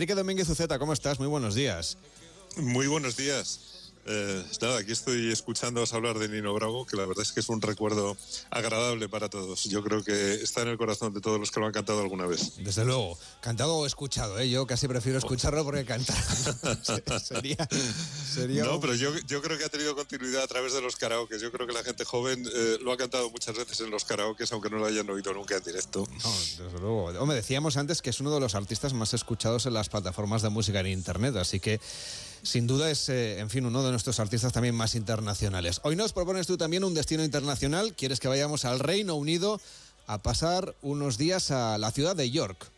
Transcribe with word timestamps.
Enrique 0.00 0.14
Domínguez 0.14 0.48
Uceta, 0.48 0.78
¿cómo 0.78 0.94
estás? 0.94 1.18
Muy 1.18 1.28
buenos 1.28 1.54
días. 1.54 1.98
Muy 2.56 2.86
buenos 2.86 3.18
días. 3.18 3.79
Eh, 4.06 4.44
nada, 4.62 4.78
aquí 4.78 4.92
estoy 4.92 5.30
escuchándoos 5.30 5.92
hablar 5.92 6.18
de 6.18 6.28
Nino 6.28 6.54
Bravo, 6.54 6.86
que 6.86 6.96
la 6.96 7.04
verdad 7.04 7.22
es 7.22 7.32
que 7.32 7.40
es 7.40 7.48
un 7.48 7.60
recuerdo 7.60 8.16
agradable 8.50 9.08
para 9.08 9.28
todos. 9.28 9.64
Yo 9.64 9.82
creo 9.82 10.02
que 10.02 10.34
está 10.34 10.62
en 10.62 10.68
el 10.68 10.78
corazón 10.78 11.12
de 11.12 11.20
todos 11.20 11.38
los 11.38 11.50
que 11.50 11.60
lo 11.60 11.66
han 11.66 11.72
cantado 11.72 12.00
alguna 12.00 12.26
vez. 12.26 12.56
Desde 12.56 12.84
luego, 12.84 13.18
cantado 13.40 13.76
o 13.76 13.86
escuchado, 13.86 14.38
¿eh? 14.38 14.48
yo 14.48 14.66
casi 14.66 14.88
prefiero 14.88 15.18
escucharlo 15.18 15.64
porque 15.64 15.84
cantar 15.84 16.16
sería, 17.22 17.68
sería, 18.32 18.64
No, 18.64 18.80
pero 18.80 18.94
yo, 18.94 19.12
yo, 19.26 19.42
creo 19.42 19.58
que 19.58 19.64
ha 19.64 19.68
tenido 19.68 19.94
continuidad 19.94 20.44
a 20.44 20.48
través 20.48 20.72
de 20.72 20.80
los 20.80 20.96
karaoke. 20.96 21.38
Yo 21.38 21.52
creo 21.52 21.66
que 21.66 21.74
la 21.74 21.84
gente 21.84 22.04
joven 22.04 22.44
eh, 22.54 22.78
lo 22.80 22.92
ha 22.92 22.96
cantado 22.96 23.30
muchas 23.30 23.56
veces 23.56 23.80
en 23.80 23.90
los 23.90 24.04
karaoke, 24.04 24.44
aunque 24.50 24.70
no 24.70 24.78
lo 24.78 24.86
hayan 24.86 25.08
oído 25.10 25.34
nunca 25.34 25.56
en 25.56 25.62
directo. 25.62 26.06
No, 26.24 26.32
desde 26.64 26.78
luego. 26.80 27.04
Hombre, 27.20 27.36
decíamos 27.36 27.76
antes 27.76 28.00
que 28.00 28.10
es 28.10 28.20
uno 28.20 28.32
de 28.32 28.40
los 28.40 28.54
artistas 28.54 28.94
más 28.94 29.12
escuchados 29.12 29.66
en 29.66 29.74
las 29.74 29.88
plataformas 29.88 30.42
de 30.42 30.48
música 30.48 30.80
en 30.80 30.86
Internet, 30.86 31.36
así 31.36 31.60
que 31.60 31.80
sin 32.42 32.66
duda 32.66 32.90
es, 32.90 33.08
eh, 33.08 33.38
en 33.38 33.50
fin, 33.50 33.66
uno 33.66 33.82
de 33.82 33.90
nuestros 33.90 34.20
artistas 34.20 34.52
también 34.52 34.74
más 34.74 34.94
internacionales. 34.94 35.80
Hoy 35.84 35.96
nos 35.96 36.12
propones 36.12 36.46
tú 36.46 36.56
también 36.56 36.84
un 36.84 36.94
destino 36.94 37.24
internacional. 37.24 37.94
Quieres 37.94 38.20
que 38.20 38.28
vayamos 38.28 38.64
al 38.64 38.78
Reino 38.78 39.14
Unido 39.14 39.60
a 40.06 40.22
pasar 40.22 40.74
unos 40.82 41.18
días 41.18 41.50
a 41.50 41.78
la 41.78 41.90
ciudad 41.90 42.16
de 42.16 42.30
York. 42.30 42.70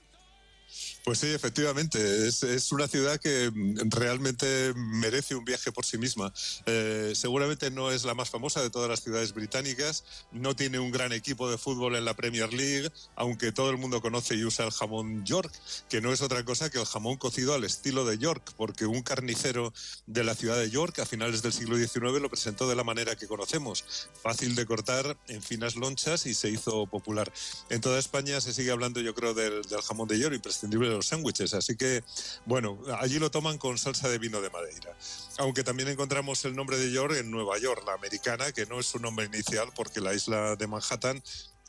Pues 1.04 1.18
sí, 1.18 1.26
efectivamente. 1.26 2.28
Es, 2.28 2.70
una 2.70 2.86
ciudad 2.86 3.18
que 3.18 3.50
realmente 3.86 4.72
merece 4.76 5.34
un 5.34 5.44
viaje 5.44 5.72
por 5.72 5.84
sí 5.84 5.98
misma. 5.98 6.32
Eh, 6.66 7.12
seguramente 7.16 7.70
no 7.72 7.90
es 7.90 8.04
la 8.04 8.14
más 8.14 8.30
famosa 8.30 8.62
de 8.62 8.70
todas 8.70 8.88
las 8.88 9.02
ciudades 9.02 9.34
británicas. 9.34 10.04
No 10.30 10.54
tiene 10.54 10.78
un 10.78 10.92
gran 10.92 11.12
equipo 11.12 11.50
de 11.50 11.58
fútbol 11.58 11.96
en 11.96 12.04
la 12.04 12.14
Premier 12.14 12.52
League, 12.52 12.88
aunque 13.16 13.50
todo 13.50 13.70
el 13.70 13.78
mundo 13.78 14.00
conoce 14.00 14.36
y 14.36 14.44
usa 14.44 14.64
el 14.64 14.70
jamón 14.70 15.24
York, 15.24 15.52
que 15.88 16.00
no 16.00 16.12
es 16.12 16.22
otra 16.22 16.44
cosa 16.44 16.70
que 16.70 16.78
el 16.78 16.86
jamón 16.86 17.16
cocido 17.16 17.54
al 17.54 17.64
estilo 17.64 18.04
de 18.04 18.18
York, 18.18 18.54
porque 18.56 18.86
un 18.86 19.02
carnicero 19.02 19.72
de 20.06 20.22
la 20.22 20.36
ciudad 20.36 20.58
de 20.58 20.70
York 20.70 21.00
a 21.00 21.06
finales 21.06 21.42
del 21.42 21.52
siglo 21.52 21.76
XIX 21.76 22.20
lo 22.20 22.30
presentó 22.30 22.68
de 22.68 22.76
la 22.76 22.84
manera 22.84 23.16
que 23.16 23.26
conocemos. 23.26 23.84
Fácil 24.22 24.54
de 24.54 24.66
cortar 24.66 25.16
en 25.26 25.42
finas 25.42 25.74
lonchas 25.74 26.26
y 26.26 26.34
se 26.34 26.48
hizo 26.48 26.86
popular. 26.86 27.32
En 27.70 27.80
toda 27.80 27.98
España 27.98 28.40
se 28.40 28.52
sigue 28.52 28.70
hablando, 28.70 29.00
yo 29.00 29.14
creo, 29.14 29.34
del, 29.34 29.62
del 29.62 29.82
jamón 29.82 30.06
de 30.06 30.20
York, 30.20 30.34
imprescindible 30.34 30.91
los 30.92 31.06
sándwiches. 31.06 31.54
Así 31.54 31.76
que, 31.76 32.02
bueno, 32.46 32.78
allí 32.98 33.18
lo 33.18 33.30
toman 33.30 33.58
con 33.58 33.78
salsa 33.78 34.08
de 34.08 34.18
vino 34.18 34.40
de 34.40 34.50
Madeira. 34.50 34.96
Aunque 35.38 35.64
también 35.64 35.88
encontramos 35.88 36.44
el 36.44 36.54
nombre 36.54 36.78
de 36.78 36.90
York 36.90 37.16
en 37.18 37.30
Nueva 37.30 37.58
York, 37.58 37.82
la 37.86 37.94
americana, 37.94 38.52
que 38.52 38.66
no 38.66 38.80
es 38.80 38.86
su 38.86 38.98
nombre 38.98 39.26
inicial 39.26 39.68
porque 39.74 40.00
la 40.00 40.14
isla 40.14 40.56
de 40.56 40.66
Manhattan 40.66 41.22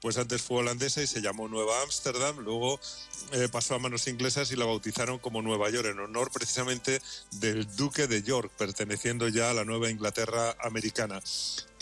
pues 0.03 0.17
antes 0.17 0.41
fue 0.41 0.57
holandesa 0.57 1.01
y 1.01 1.07
se 1.07 1.21
llamó 1.21 1.47
Nueva 1.47 1.81
Ámsterdam, 1.81 2.39
luego 2.39 2.77
eh, 3.31 3.47
pasó 3.49 3.75
a 3.75 3.79
manos 3.79 4.05
inglesas 4.09 4.51
y 4.51 4.57
la 4.57 4.65
bautizaron 4.65 5.17
como 5.17 5.41
Nueva 5.41 5.69
York, 5.69 5.87
en 5.87 5.99
honor 5.99 6.29
precisamente 6.29 7.01
del 7.31 7.73
duque 7.77 8.07
de 8.07 8.21
York, 8.21 8.51
perteneciendo 8.57 9.29
ya 9.29 9.51
a 9.51 9.53
la 9.53 9.63
Nueva 9.63 9.89
Inglaterra 9.89 10.57
americana. 10.59 11.21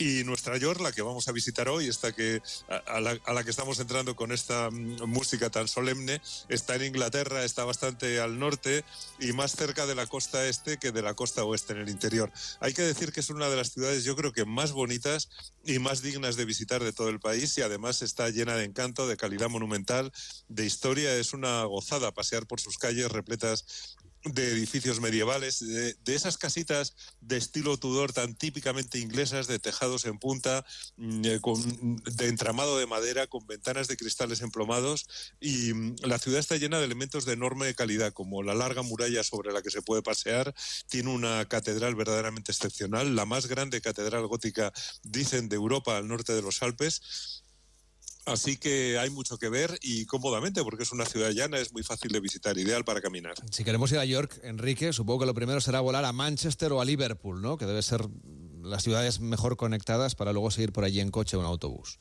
Y 0.02 0.24
nuestra 0.24 0.56
York, 0.56 0.80
la 0.80 0.92
que 0.92 1.02
vamos 1.02 1.28
a 1.28 1.32
visitar 1.32 1.68
hoy, 1.68 1.88
esta 1.88 2.12
que, 2.12 2.40
a, 2.68 3.00
la, 3.00 3.44
que 3.44 3.50
estamos 3.50 3.80
entrando 3.80 4.16
con 4.16 4.32
esta 4.32 4.70
mm, 4.70 5.04
música 5.06 5.50
tan 5.50 5.68
solemne, 5.68 6.20
está 6.48 6.76
en 6.76 6.84
Inglaterra, 6.84 7.44
está 7.44 7.64
bastante 7.64 8.20
al 8.20 8.38
norte 8.38 8.84
y 9.20 9.32
más 9.32 9.52
cerca 9.52 9.86
de 9.86 9.94
la 9.94 10.06
costa 10.06 10.46
este 10.46 10.78
que 10.78 10.92
de 10.92 11.02
la 11.02 11.14
costa 11.14 11.44
oeste 11.44 11.72
en 11.72 11.80
el 11.80 11.88
interior. 11.88 12.32
Hay 12.60 12.74
que 12.74 12.82
decir 12.82 13.12
que 13.12 13.20
es 13.20 13.30
una 13.30 13.48
de 13.48 13.56
las 13.56 13.72
ciudades, 13.72 14.04
yo 14.04 14.14
creo 14.14 14.32
que 14.32 14.44
más 14.44 14.72
bonitas 14.72 15.28
y 15.64 15.78
más 15.78 16.02
dignas 16.02 16.36
de 16.36 16.44
visitar 16.44 16.82
de 16.82 16.92
todo 16.92 17.08
el 17.08 17.20
país 17.20 17.56
y 17.58 17.62
además 17.62 18.02
es 18.02 18.12
está 18.12 18.28
llena 18.28 18.56
de 18.56 18.64
encanto, 18.64 19.08
de 19.08 19.16
calidad 19.16 19.48
monumental, 19.48 20.12
de 20.48 20.66
historia. 20.66 21.16
Es 21.16 21.32
una 21.32 21.64
gozada 21.64 22.12
pasear 22.12 22.46
por 22.46 22.60
sus 22.60 22.76
calles 22.76 23.10
repletas 23.10 23.96
de 24.24 24.52
edificios 24.52 25.00
medievales, 25.00 25.60
de, 25.60 25.96
esas 26.06 26.38
casitas 26.38 26.94
de 27.20 27.36
estilo 27.36 27.76
Tudor 27.76 28.12
tan 28.12 28.34
típicamente 28.34 28.98
inglesas, 28.98 29.46
de 29.46 29.58
tejados 29.58 30.04
en 30.04 30.18
punta, 30.18 30.64
mm, 30.96 31.24
eh, 31.24 31.40
de 32.12 32.28
entramado 32.28 32.78
de 32.78 32.86
madera, 32.86 33.26
con 33.26 33.46
ventanas 33.46 33.88
de 33.88 33.96
cristales 33.96 34.40
emplomados. 34.40 35.08
Y 35.40 35.74
mm, 35.74 35.96
la 36.02 36.18
ciudad 36.18 36.40
está 36.40 36.56
llena 36.56 36.78
de 36.78 36.84
elementos 36.84 37.24
de 37.24 37.32
enorme 37.32 37.74
calidad, 37.74 38.12
como 38.12 38.42
la 38.42 38.54
larga 38.54 38.82
muralla 38.82 39.24
sobre 39.24 39.52
la 39.52 39.62
que 39.62 39.70
se 39.70 39.82
puede 39.82 40.02
pasear. 40.02 40.54
Tiene 40.88 41.10
una 41.10 41.44
catedral 41.46 41.94
verdaderamente 41.94 42.52
excepcional, 42.52 43.16
la 43.16 43.26
más 43.26 43.46
grande 43.46 43.80
catedral 43.80 44.26
gótica, 44.26 44.72
dicen, 45.02 45.48
de 45.48 45.56
Europa 45.56 45.96
al 45.96 46.08
norte 46.08 46.32
de 46.32 46.42
los 46.42 46.62
Alpes 46.62 47.42
Así 48.24 48.56
que 48.56 48.98
hay 48.98 49.10
mucho 49.10 49.36
que 49.36 49.48
ver 49.48 49.78
y 49.82 50.06
cómodamente, 50.06 50.62
porque 50.62 50.84
es 50.84 50.92
una 50.92 51.04
ciudad 51.04 51.30
llana, 51.30 51.58
es 51.58 51.72
muy 51.72 51.82
fácil 51.82 52.12
de 52.12 52.20
visitar, 52.20 52.56
ideal 52.56 52.84
para 52.84 53.00
caminar. 53.00 53.34
Si 53.50 53.64
queremos 53.64 53.90
ir 53.92 53.98
a 53.98 54.04
York, 54.04 54.38
Enrique, 54.44 54.92
supongo 54.92 55.20
que 55.20 55.26
lo 55.26 55.34
primero 55.34 55.60
será 55.60 55.80
volar 55.80 56.04
a 56.04 56.12
Manchester 56.12 56.72
o 56.72 56.80
a 56.80 56.84
Liverpool, 56.84 57.42
¿no? 57.42 57.58
Que 57.58 57.66
debe 57.66 57.82
ser 57.82 58.08
las 58.62 58.84
ciudades 58.84 59.18
mejor 59.18 59.56
conectadas 59.56 60.14
para 60.14 60.32
luego 60.32 60.50
seguir 60.50 60.72
por 60.72 60.84
allí 60.84 61.00
en 61.00 61.10
coche 61.10 61.36
o 61.36 61.40
en 61.40 61.46
autobús. 61.46 61.98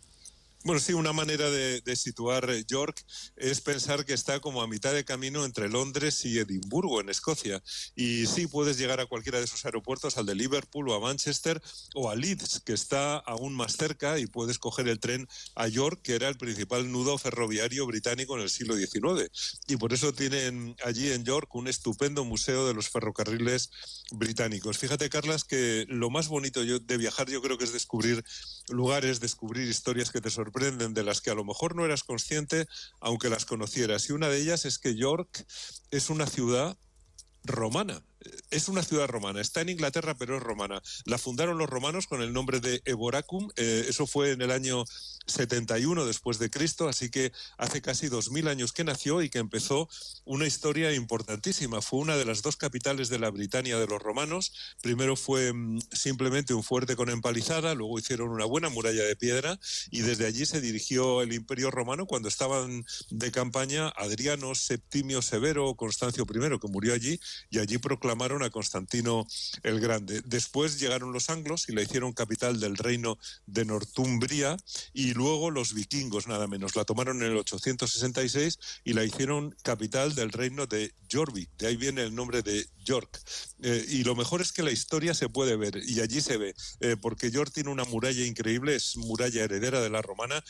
Bueno, 0.63 0.79
sí, 0.79 0.93
una 0.93 1.11
manera 1.11 1.49
de, 1.49 1.95
situar 1.95 2.47
eh, 2.51 2.63
York 2.67 3.03
es 3.35 3.61
pensar 3.61 4.05
que 4.05 4.13
está 4.13 4.39
como 4.39 4.61
a 4.61 4.67
mitad 4.67 4.93
de 4.93 5.03
camino 5.03 5.43
entre 5.43 5.69
Londres 5.69 6.23
y 6.23 6.37
Edimburgo, 6.37 7.01
en 7.01 7.09
Escocia. 7.09 7.63
Y 7.95 8.27
sí, 8.27 8.45
puedes 8.45 8.77
llegar 8.77 8.99
a 8.99 9.07
cualquiera 9.07 9.39
de 9.39 9.45
esos 9.45 9.65
aeropuertos, 9.65 10.17
al 10.17 10.27
de 10.27 10.35
Liverpool 10.35 10.87
o 10.89 10.93
a 10.93 10.99
Manchester 10.99 11.59
o 11.95 12.11
a 12.11 12.15
Leeds, 12.15 12.59
que 12.59 12.73
está 12.73 13.17
aún 13.17 13.55
más 13.55 13.75
cerca, 13.75 14.19
y 14.19 14.27
puedes 14.27 14.59
coger 14.59 14.87
el 14.87 14.99
tren 14.99 15.27
a 15.55 15.67
York, 15.67 15.99
que 16.03 16.13
era 16.13 16.27
el 16.27 16.37
principal 16.37 16.91
nudo 16.91 17.17
ferroviario 17.17 17.87
británico 17.87 18.35
en 18.35 18.43
el 18.43 18.49
siglo 18.51 18.75
XIX. 18.75 19.31
Y 19.67 19.77
por 19.77 19.93
eso 19.93 20.13
tienen 20.13 20.75
allí 20.85 21.11
en 21.11 21.25
York 21.25 21.55
un 21.55 21.69
estupendo 21.69 22.23
museo 22.23 22.67
de 22.67 22.75
los 22.75 22.87
ferrocarriles 22.87 23.71
británicos. 24.11 24.77
Fíjate, 24.77 25.09
Carlas, 25.09 25.43
que 25.43 25.85
lo 25.89 26.11
más 26.11 26.27
bonito 26.27 26.61
de 26.63 26.97
viajar 26.97 27.29
yo 27.29 27.41
creo 27.41 27.57
que 27.57 27.63
es 27.63 27.73
descubrir 27.73 28.23
lugares, 28.69 29.19
descubrir 29.19 29.67
historias 29.67 30.11
que 30.11 30.21
te 30.21 30.29
sorprenden, 30.29 30.50
de 30.51 31.03
las 31.03 31.21
que 31.21 31.31
a 31.31 31.35
lo 31.35 31.43
mejor 31.43 31.75
no 31.75 31.85
eras 31.85 32.03
consciente, 32.03 32.67
aunque 32.99 33.29
las 33.29 33.45
conocieras. 33.45 34.09
Y 34.09 34.13
una 34.13 34.29
de 34.29 34.39
ellas 34.39 34.65
es 34.65 34.79
que 34.79 34.95
York 34.95 35.45
es 35.91 36.09
una 36.09 36.27
ciudad 36.27 36.77
romana. 37.43 38.03
Es 38.49 38.67
una 38.67 38.83
ciudad 38.83 39.07
romana, 39.07 39.41
está 39.41 39.61
en 39.61 39.69
Inglaterra, 39.69 40.15
pero 40.17 40.37
es 40.37 40.43
romana. 40.43 40.81
La 41.05 41.17
fundaron 41.17 41.57
los 41.57 41.69
romanos 41.69 42.07
con 42.07 42.21
el 42.21 42.33
nombre 42.33 42.59
de 42.59 42.81
Eboracum, 42.85 43.49
eh, 43.55 43.85
eso 43.87 44.07
fue 44.07 44.31
en 44.31 44.41
el 44.41 44.51
año 44.51 44.85
71 45.27 46.05
después 46.05 46.39
de 46.39 46.49
Cristo, 46.49 46.87
así 46.87 47.09
que 47.09 47.31
hace 47.57 47.81
casi 47.81 48.07
2000 48.07 48.47
años 48.47 48.73
que 48.73 48.83
nació 48.83 49.21
y 49.21 49.29
que 49.29 49.39
empezó 49.39 49.89
una 50.25 50.45
historia 50.45 50.93
importantísima. 50.93 51.81
Fue 51.81 51.99
una 51.99 52.17
de 52.17 52.25
las 52.25 52.41
dos 52.41 52.57
capitales 52.57 53.09
de 53.09 53.19
la 53.19 53.29
Britania 53.29 53.77
de 53.79 53.87
los 53.87 54.01
romanos. 54.01 54.53
Primero 54.81 55.15
fue 55.15 55.53
mm, 55.53 55.79
simplemente 55.91 56.53
un 56.53 56.63
fuerte 56.63 56.95
con 56.95 57.09
empalizada, 57.09 57.73
luego 57.73 57.99
hicieron 57.99 58.29
una 58.29 58.45
buena 58.45 58.69
muralla 58.69 59.03
de 59.03 59.15
piedra 59.15 59.59
y 59.89 60.01
desde 60.01 60.25
allí 60.25 60.45
se 60.45 60.61
dirigió 60.61 61.21
el 61.21 61.33
Imperio 61.33 61.71
Romano 61.71 62.05
cuando 62.05 62.27
estaban 62.27 62.85
de 63.09 63.31
campaña 63.31 63.89
Adriano, 63.89 64.55
Septimio 64.55 65.21
Severo, 65.21 65.75
Constancio 65.75 66.25
I, 66.25 66.59
que 66.59 66.67
murió 66.67 66.93
allí, 66.93 67.19
y 67.49 67.59
allí 67.59 67.77
proclamaron 68.11 68.43
a 68.43 68.49
Constantino 68.49 69.25
el 69.63 69.79
Grande. 69.79 70.21
Después 70.25 70.81
llegaron 70.81 71.13
los 71.13 71.29
anglos 71.29 71.69
y 71.69 71.71
la 71.71 71.81
hicieron 71.81 72.11
capital 72.11 72.59
del 72.59 72.75
reino 72.75 73.17
de 73.45 73.63
Northumbria 73.63 74.57
y 74.93 75.13
luego 75.13 75.49
los 75.49 75.73
vikingos, 75.73 76.27
nada 76.27 76.45
menos. 76.45 76.75
La 76.75 76.83
tomaron 76.83 77.23
en 77.23 77.31
el 77.31 77.37
866 77.37 78.59
y 78.83 78.91
la 78.91 79.05
hicieron 79.05 79.55
capital 79.63 80.13
del 80.13 80.33
reino 80.33 80.67
de 80.67 80.93
Jorvik. 81.09 81.49
De 81.57 81.67
ahí 81.67 81.77
viene 81.77 82.03
el 82.03 82.13
nombre 82.13 82.41
de 82.41 82.67
York. 82.83 83.21
Eh, 83.63 83.85
y 83.87 84.03
lo 84.03 84.13
mejor 84.13 84.41
es 84.41 84.51
que 84.51 84.63
la 84.63 84.71
historia 84.71 85.13
se 85.13 85.29
puede 85.29 85.55
ver 85.55 85.77
y 85.77 86.01
allí 86.01 86.19
se 86.19 86.35
ve, 86.35 86.53
eh, 86.81 86.97
porque 87.01 87.31
York 87.31 87.51
tiene 87.53 87.69
una 87.69 87.85
muralla 87.85 88.25
increíble, 88.25 88.75
es 88.75 88.97
muralla 88.97 89.43
heredera 89.43 89.79
de 89.79 89.89
la 89.89 90.01
romana, 90.01 90.43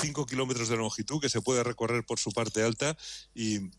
cinco 0.00 0.26
kilómetros 0.26 0.68
de 0.68 0.76
longitud 0.76 1.20
que 1.20 1.28
se 1.28 1.40
puede 1.40 1.64
recorrer 1.64 2.04
por 2.04 2.20
su 2.20 2.30
parte 2.30 2.62
alta 2.62 2.96
y 3.34 3.70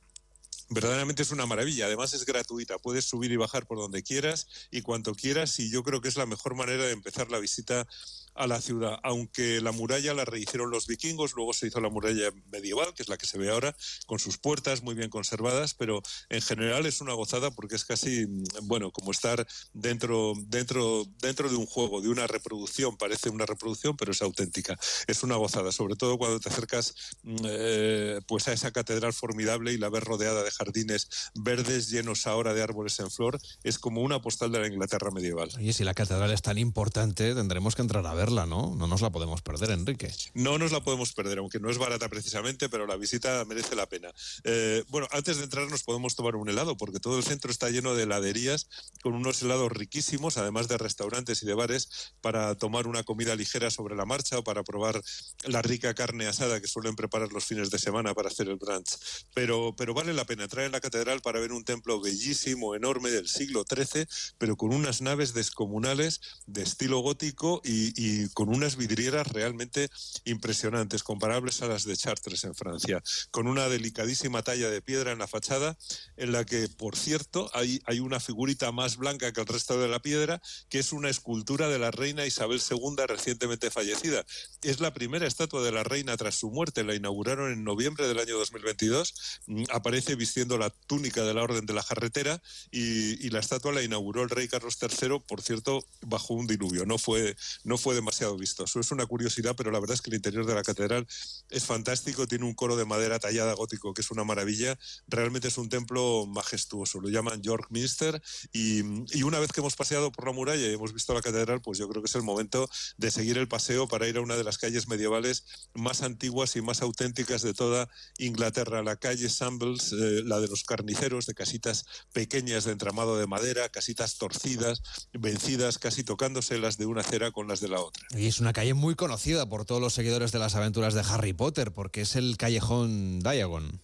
verdaderamente 0.72 1.22
es 1.22 1.32
una 1.32 1.46
maravilla. 1.46 1.86
Además 1.86 2.14
es 2.14 2.26
gratuita, 2.26 2.78
puedes 2.80 3.06
subir 3.06 3.32
y 3.32 3.36
bajar 3.36 3.66
por 3.68 3.78
donde 3.78 4.04
quieras 4.04 4.48
y 4.72 4.82
cuanto 4.82 5.14
quieras 5.14 5.60
y 5.60 5.70
yo 5.70 5.84
creo 5.84 6.02
que 6.02 6.08
es 6.08 6.16
la 6.16 6.26
mejor 6.26 6.56
manera 6.56 6.86
de 6.86 6.92
empezar 6.92 7.30
la 7.30 7.40
visita 7.40 7.88
a 8.36 8.48
la 8.48 8.62
ciudad, 8.62 9.00
aunque 9.04 9.62
la 9.62 9.72
muralla 9.72 10.14
la 10.14 10.26
rehicieron 10.26 10.72
los 10.72 10.88
vikingos, 10.88 11.34
luego 11.36 11.54
se 11.54 11.68
hizo 11.68 11.82
la 11.82 11.90
muralla 11.90 12.32
medieval, 12.52 12.94
que 12.94 13.04
es 13.04 13.10
la 13.10 13.18
que 13.18 13.26
se 13.26 13.38
ve 13.38 13.50
ahora, 13.50 13.76
con 14.06 14.20
sus 14.20 14.38
puertas 14.38 14.84
muy 14.84 14.96
bien 14.96 15.10
conservadas, 15.10 15.74
pero 15.74 16.02
en 16.30 16.42
general 16.42 16.86
es 16.86 17.02
una 17.02 17.14
gozada 17.14 17.52
porque 17.52 17.76
es 17.76 17.86
casi, 17.86 18.26
bueno, 18.64 18.92
como 18.92 19.12
estar 19.12 19.46
dentro, 19.74 20.34
dentro, 20.48 21.06
dentro 21.20 21.50
de 21.50 21.56
un 21.56 21.66
juego, 21.66 22.02
de 22.02 22.10
una 22.10 22.28
reproducción, 22.28 22.98
parece 22.98 23.30
una 23.30 23.46
reproducción, 23.46 23.98
pero 23.98 24.12
es 24.12 24.22
auténtica. 24.22 24.78
Es 25.08 25.24
una 25.24 25.36
gozada, 25.36 25.72
sobre 25.72 25.96
todo 25.96 26.18
cuando 26.18 26.40
te 26.40 26.50
acercas 26.50 26.94
mm, 27.24 27.36
eh, 27.46 28.20
pues 28.28 28.48
a 28.48 28.54
esa 28.54 28.72
catedral 28.72 29.14
formidable 29.14 29.74
y 29.74 29.78
la 29.78 29.90
ves 29.90 30.04
rodeada 30.04 30.44
de 30.44 30.52
jardines 30.52 31.10
verdes 31.36 31.90
llenos 31.90 32.28
ahora 32.28 32.54
de 32.54 32.62
árboles 32.62 33.00
en 33.00 33.12
flor, 33.12 33.40
es 33.64 33.80
como 33.80 34.02
una 34.02 34.22
postal 34.22 34.52
de 34.52 34.60
la 34.60 34.68
Inglaterra 34.68 35.12
medieval. 35.12 35.50
Y 35.60 35.74
si 35.74 35.84
la 35.84 35.94
catedral 35.94 36.32
es 36.32 36.42
tan 36.42 36.58
importante, 36.58 37.36
tendremos 37.36 37.76
que 37.76 37.82
entrar 37.82 38.06
a 38.06 38.14
¿no? 38.30 38.76
No 38.76 38.88
nos 38.88 39.02
la 39.02 39.10
podemos 39.10 39.42
perder, 39.42 39.72
Enrique. 39.72 40.14
No 40.36 40.60
nos 40.60 40.72
la 40.72 40.84
podemos 40.84 41.14
perder, 41.14 41.40
aunque 41.40 41.60
no 41.60 41.72
es 41.72 41.80
barata 41.80 42.08
precisamente, 42.08 42.70
pero 42.70 42.86
la 42.86 42.96
visita 42.96 43.44
merece 43.46 43.76
la 43.76 43.88
pena. 43.88 44.14
Eh, 44.44 44.84
bueno, 44.90 45.08
antes 45.12 45.38
de 45.38 45.44
entrar 45.44 45.68
nos 45.70 45.84
podemos 45.84 46.16
tomar 46.16 46.36
un 46.36 46.48
helado, 46.48 46.78
porque 46.78 47.00
todo 47.00 47.18
el 47.18 47.24
centro 47.24 47.50
está 47.50 47.70
lleno 47.70 47.96
de 47.96 48.04
heladerías 48.04 48.68
con 49.02 49.14
unos 49.14 49.42
helados 49.42 49.72
riquísimos, 49.72 50.38
además 50.38 50.68
de 50.68 50.78
restaurantes 50.78 51.42
y 51.42 51.48
de 51.48 51.56
bares, 51.56 52.14
para 52.22 52.54
tomar 52.56 52.88
una 52.88 53.04
comida 53.04 53.36
ligera 53.36 53.72
sobre 53.72 53.96
la 53.96 54.06
marcha 54.06 54.38
o 54.38 54.44
para 54.44 54.64
probar 54.64 55.02
la 55.46 55.64
rica 55.64 55.96
carne 55.96 56.28
asada 56.28 56.62
que 56.62 56.68
suelen 56.68 56.96
preparar 56.96 57.32
los 57.32 57.46
fines 57.46 57.72
de 57.72 57.80
semana 57.80 58.14
para 58.14 58.30
hacer 58.30 58.48
el 58.50 58.58
brunch. 58.58 58.98
Pero, 59.34 59.74
pero 59.76 59.96
vale 59.96 60.14
la 60.14 60.26
pena 60.26 60.44
entrar 60.44 60.66
en 60.66 60.74
la 60.74 60.82
catedral 60.82 61.22
para 61.22 61.40
ver 61.40 61.54
un 61.54 61.64
templo 61.64 62.00
bellísimo, 62.00 62.76
enorme, 62.76 63.10
del 63.10 63.28
siglo 63.28 63.66
XIII, 63.68 64.06
pero 64.38 64.56
con 64.58 64.74
unas 64.74 65.02
naves 65.02 65.34
descomunales 65.34 66.22
de 66.46 66.62
estilo 66.62 67.00
gótico 67.00 67.62
y 67.64 68.11
con 68.34 68.50
unas 68.50 68.76
vidrieras 68.76 69.28
realmente 69.28 69.90
impresionantes, 70.26 71.04
comparables 71.04 71.62
a 71.62 71.68
las 71.68 71.84
de 71.84 71.98
Chartres 71.98 72.44
en 72.44 72.56
Francia, 72.56 73.04
con 73.32 73.48
una 73.48 73.70
delicadísima 73.70 74.44
talla 74.44 74.70
de 74.70 74.82
piedra 74.82 75.12
en 75.12 75.20
la 75.20 75.28
fachada, 75.28 75.78
en 76.18 76.32
la 76.32 76.46
que, 76.46 76.68
por 76.68 76.96
cierto, 76.96 77.50
hay, 77.54 77.82
hay 77.86 78.00
una 78.00 78.20
figurita 78.20 78.72
más 78.72 78.98
blanca 78.98 79.32
que 79.32 79.42
el 79.42 79.48
resto 79.48 79.80
de 79.80 79.88
la 79.88 80.02
piedra, 80.02 80.42
que 80.70 80.80
es 80.80 80.92
una 80.92 81.10
escultura 81.10 81.70
de 81.70 81.80
la 81.80 81.92
reina 81.92 82.26
Isabel 82.26 82.62
II 82.70 82.96
recientemente 83.08 83.72
fallecida. 83.72 84.26
Es 84.62 84.80
la 84.80 84.94
primera 84.94 85.28
estatua 85.28 85.62
de 85.62 85.72
la 85.72 85.84
reina 85.84 86.16
tras 86.18 86.36
su 86.36 86.52
muerte, 86.52 86.84
la 86.84 86.96
inauguraron 86.96 87.52
en 87.52 87.64
noviembre 87.64 88.08
del 88.08 88.20
año 88.20 88.38
2022, 88.38 89.42
mm, 89.48 89.64
aparece 89.72 90.16
vistiendo 90.16 90.58
la 90.58 90.70
túnica 90.70 91.24
de 91.24 91.34
la 91.34 91.44
Orden 91.44 91.66
de 91.66 91.74
la 91.74 91.84
Jarretera 91.84 92.42
y, 92.72 93.30
la 93.32 93.40
estatua 93.40 93.72
la 93.72 93.82
inauguró 93.82 94.24
el 94.24 94.30
rey 94.30 94.50
Carlos 94.50 94.78
III, 94.82 95.22
por 95.26 95.42
cierto, 95.42 95.86
bajo 96.02 96.34
un 96.34 96.48
diluvio, 96.48 96.86
no 96.86 96.98
fue, 96.98 97.38
no 97.64 97.78
fue 97.78 97.96
demasiado 98.02 98.36
vistoso. 98.36 98.80
Es 98.80 98.92
una 98.92 99.06
curiosidad, 99.06 99.56
pero 99.56 99.72
la 99.72 99.80
verdad 99.80 99.94
es 99.94 100.02
que 100.02 100.10
el 100.10 100.16
interior 100.16 100.46
de 100.46 100.56
la 100.56 100.64
catedral 100.64 101.08
es 101.50 101.66
fantástico, 101.66 102.28
tiene 102.28 102.46
un 102.46 102.54
coro 102.54 102.76
de 102.76 102.86
madera 102.86 103.20
tallada 103.20 103.54
gótico 103.54 103.94
que 103.94 104.02
es 104.02 104.12
una 104.12 104.24
maravilla, 104.24 104.78
realmente 105.08 105.48
es 105.48 105.58
un 105.58 105.70
templo 105.70 106.26
majestuoso, 106.28 107.00
lo 107.00 107.10
llaman 107.10 107.42
York 107.42 107.68
Minster 107.70 108.22
y, 108.52 108.82
una 109.24 109.40
vez 109.40 109.52
que 109.52 109.62
hemos 109.62 109.76
paseado 109.76 110.12
por 110.12 110.26
la 110.26 110.34
muralla 110.34 110.68
y 110.68 110.74
hemos 110.74 110.94
visto 110.94 111.14
la 111.14 111.22
catedral, 111.22 111.62
pues 111.62 111.78
yo 111.78 111.88
creo 111.88 112.02
que 112.02 112.10
es 112.10 112.16
el 112.16 112.24
momento 112.24 112.68
de 112.98 113.12
seguir 113.12 113.38
el 113.38 113.48
paseo 113.48 113.88
para 113.88 114.08
ir 114.08 114.18
a 114.18 114.22
una 114.22 114.36
de 114.36 114.44
las 114.44 114.58
calles 114.58 114.88
medievales 114.88 115.46
más 115.74 116.02
antiguas 116.02 116.56
y 116.56 116.62
más 116.62 116.82
auténticas 116.82 117.44
de 117.44 117.54
toda 117.54 117.88
Inglaterra, 118.18 118.82
la 118.82 118.96
calle 118.96 119.30
Sambles, 119.30 119.94
eh, 119.94 120.24
la 120.26 120.40
de 120.40 120.48
los 120.48 120.64
carniceros, 120.64 121.28
de 121.28 121.36
casitas 121.36 121.86
pequeñas 122.14 122.66
de 122.66 122.72
entramado 122.72 123.18
de 123.18 123.28
madera, 123.28 123.70
casitas 123.70 124.18
torcidas, 124.18 124.82
vencidas, 125.14 125.78
casi 125.78 126.04
tocándose 126.04 126.58
las 126.58 126.78
de 126.78 126.88
una 126.88 127.02
acera 127.02 127.32
con 127.32 127.48
las 127.48 127.60
de 127.60 127.70
la 127.70 127.80
otra. 127.80 127.91
Y 128.12 128.28
es 128.28 128.40
una 128.40 128.54
calle 128.54 128.74
muy 128.74 128.96
conocida 128.96 129.48
por 129.48 129.66
todos 129.66 129.82
los 129.82 129.94
seguidores 129.94 130.32
de 130.32 130.40
las 130.40 130.56
aventuras 130.56 130.94
de 130.94 131.02
Harry 131.02 131.34
Potter, 131.34 131.72
porque 131.72 132.02
es 132.02 132.16
el 132.16 132.38
callejón 132.38 133.20
Diagon. 133.22 133.82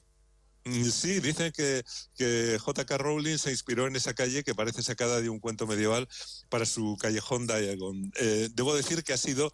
Mm, 0.66 0.90
sí, 0.90 1.22
dicen 1.22 1.54
que, 1.54 1.84
que 2.16 2.58
J.K. 2.60 2.98
Rowling 2.98 3.38
se 3.38 3.52
inspiró 3.52 3.88
en 3.88 3.96
esa 3.96 4.14
calle 4.14 4.44
que 4.44 4.54
parece 4.54 4.84
sacada 4.84 5.22
de 5.22 5.30
un 5.30 5.40
cuento 5.40 5.66
medieval 5.66 6.10
para 6.50 6.66
su 6.66 6.98
callejón 7.00 7.48
Diagon. 7.48 8.12
Eh, 8.20 8.50
debo 8.54 8.76
decir 8.76 9.04
que 9.04 9.14
ha 9.14 9.18
sido 9.18 9.52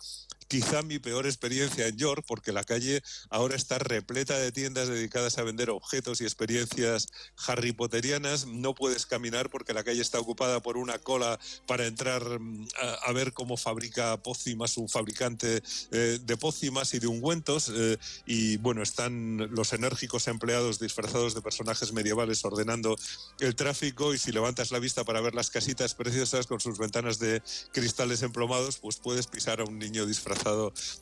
quizá 0.53 0.83
mi 0.83 0.99
peor 0.99 1.25
experiencia 1.25 1.87
en 1.87 1.97
York, 1.97 2.23
porque 2.27 2.51
la 2.51 2.63
calle 2.63 3.01
ahora 3.31 3.55
está 3.55 3.79
repleta 3.79 4.37
de 4.37 4.51
tiendas 4.51 4.87
dedicadas 4.87 5.39
a 5.39 5.43
vender 5.43 5.71
objetos 5.71 6.21
y 6.21 6.25
experiencias 6.25 7.07
Harry 7.47 7.71
Potterianas. 7.71 8.45
No 8.45 8.75
puedes 8.75 9.07
caminar 9.07 9.49
porque 9.49 9.73
la 9.73 9.83
calle 9.83 10.03
está 10.03 10.19
ocupada 10.19 10.61
por 10.61 10.77
una 10.77 10.99
cola 10.99 11.39
para 11.65 11.87
entrar 11.87 12.39
mm, 12.39 12.67
a, 13.03 13.11
ver 13.13 13.33
cómo 13.33 13.57
fabrica 13.57 14.21
pócimas 14.21 14.77
un 14.77 14.89
fabricante 14.89 15.63
eh, 15.89 16.19
de 16.21 16.37
pócimas 16.37 16.93
y 16.93 16.99
de 16.99 17.07
ungüentos. 17.07 17.71
Eh, 17.73 17.97
y 18.27 18.57
bueno, 18.57 18.83
están 18.83 19.49
los 19.55 19.73
enérgicos 19.73 20.27
empleados 20.27 20.77
disfrazados 20.77 21.33
de 21.33 21.41
personajes 21.41 21.93
medievales 21.93 22.45
ordenando 22.45 22.95
el 23.39 23.55
tráfico. 23.55 24.13
Y 24.13 24.19
si 24.19 24.31
levantas 24.31 24.69
la 24.69 24.77
vista 24.77 25.03
para 25.03 25.19
ver 25.19 25.33
las 25.33 25.49
casitas 25.49 25.95
preciosas 25.95 26.45
con 26.45 26.59
sus 26.59 26.77
ventanas 26.77 27.17
de 27.17 27.41
cristales 27.71 28.21
emplomados, 28.21 28.77
pues 28.77 28.97
puedes 28.97 29.25
pisar 29.25 29.59
a 29.59 29.63
un 29.63 29.79
niño 29.79 30.05
disfrazado 30.05 30.42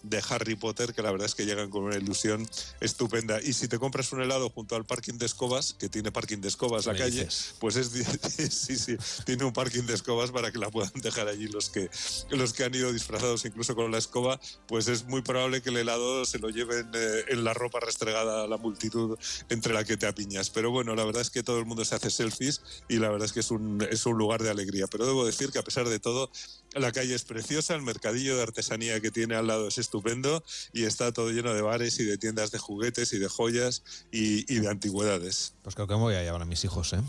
de 0.03 0.23
Harry 0.29 0.55
Potter, 0.55 0.93
que 0.93 1.01
la 1.01 1.11
verdad 1.11 1.25
es 1.25 1.35
que 1.35 1.45
llegan 1.45 1.69
con 1.69 1.83
una 1.83 1.97
ilusión 1.97 2.47
estupenda. 2.79 3.41
Y 3.41 3.53
si 3.53 3.67
te 3.67 3.79
compras 3.79 4.11
un 4.11 4.21
helado 4.21 4.49
junto 4.49 4.75
al 4.75 4.85
parking 4.85 5.17
de 5.17 5.25
escobas, 5.25 5.73
que 5.73 5.89
tiene 5.89 6.11
parking 6.11 6.39
de 6.39 6.47
escobas 6.47 6.85
la 6.85 6.95
calle, 6.95 7.25
dices? 7.25 7.55
pues 7.59 7.75
es 7.75 7.91
sí, 8.51 8.77
sí, 8.77 8.97
tiene 9.25 9.45
un 9.45 9.53
parking 9.53 9.83
de 9.83 9.93
escobas 9.93 10.31
para 10.31 10.51
que 10.51 10.57
la 10.57 10.69
puedan 10.69 10.93
dejar 11.01 11.27
allí 11.27 11.47
los 11.47 11.69
que 11.69 11.89
los 12.29 12.53
que 12.53 12.63
han 12.63 12.73
ido 12.73 12.91
disfrazados 12.91 13.45
incluso 13.45 13.75
con 13.75 13.91
la 13.91 13.97
escoba, 13.97 14.39
pues 14.67 14.87
es 14.87 15.05
muy 15.05 15.21
probable 15.21 15.61
que 15.61 15.69
el 15.69 15.77
helado 15.77 16.25
se 16.25 16.39
lo 16.39 16.49
lleven 16.49 16.89
eh, 16.93 17.25
en 17.29 17.43
la 17.43 17.53
ropa 17.53 17.79
restregada 17.79 18.43
a 18.43 18.47
la 18.47 18.57
multitud 18.57 19.17
entre 19.49 19.73
la 19.73 19.83
que 19.83 19.97
te 19.97 20.07
apiñas. 20.07 20.49
Pero 20.49 20.71
bueno, 20.71 20.95
la 20.95 21.03
verdad 21.03 21.21
es 21.21 21.29
que 21.29 21.43
todo 21.43 21.59
el 21.59 21.65
mundo 21.65 21.85
se 21.85 21.95
hace 21.95 22.09
selfies 22.09 22.61
y 22.87 22.97
la 22.97 23.09
verdad 23.09 23.25
es 23.25 23.33
que 23.33 23.39
es 23.39 23.51
un, 23.51 23.85
es 23.89 24.05
un 24.05 24.17
lugar 24.17 24.43
de 24.43 24.49
alegría. 24.49 24.87
Pero 24.87 25.05
debo 25.05 25.25
decir 25.25 25.51
que 25.51 25.59
a 25.59 25.63
pesar 25.63 25.87
de 25.87 25.99
todo, 25.99 26.29
la 26.73 26.91
calle 26.91 27.15
es 27.15 27.23
preciosa, 27.23 27.75
el 27.75 27.81
mercadillo 27.81 28.35
de 28.35 28.43
artesanía 28.43 28.99
que 29.01 29.11
tiene 29.11 29.20
al 29.31 29.47
lado 29.47 29.67
es 29.67 29.77
estupendo 29.77 30.43
y 30.73 30.83
está 30.85 31.11
todo 31.11 31.29
lleno 31.31 31.53
de 31.53 31.61
bares 31.61 31.99
y 31.99 32.03
de 32.03 32.17
tiendas 32.17 32.51
de 32.51 32.57
juguetes 32.57 33.13
y 33.13 33.19
de 33.19 33.27
joyas 33.27 33.83
y, 34.11 34.51
y 34.53 34.59
de 34.59 34.69
antigüedades. 34.69 35.53
Pues 35.61 35.75
creo 35.75 35.87
que 35.87 35.93
me 35.93 35.99
voy 36.01 36.15
a 36.15 36.23
llevar 36.23 36.41
a 36.41 36.45
mis 36.45 36.63
hijos, 36.63 36.93
¿eh? 36.93 37.01